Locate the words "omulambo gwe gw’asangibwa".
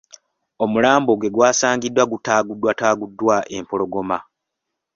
0.63-2.03